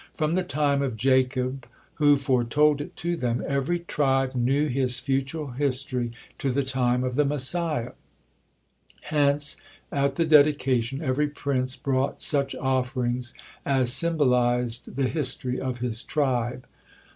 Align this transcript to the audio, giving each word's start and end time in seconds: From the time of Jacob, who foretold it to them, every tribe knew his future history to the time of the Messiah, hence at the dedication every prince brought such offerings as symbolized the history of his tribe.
From 0.15 0.33
the 0.33 0.41
time 0.41 0.81
of 0.81 0.97
Jacob, 0.97 1.67
who 2.01 2.17
foretold 2.17 2.81
it 2.81 2.95
to 2.95 3.15
them, 3.15 3.43
every 3.47 3.77
tribe 3.77 4.33
knew 4.33 4.67
his 4.67 4.97
future 4.97 5.51
history 5.51 6.09
to 6.39 6.49
the 6.49 6.63
time 6.63 7.03
of 7.03 7.13
the 7.13 7.23
Messiah, 7.23 7.91
hence 9.01 9.57
at 9.91 10.15
the 10.15 10.25
dedication 10.25 11.03
every 11.03 11.27
prince 11.27 11.75
brought 11.75 12.19
such 12.19 12.55
offerings 12.55 13.35
as 13.63 13.93
symbolized 13.93 14.95
the 14.95 15.07
history 15.07 15.59
of 15.61 15.77
his 15.77 16.01
tribe. 16.01 16.65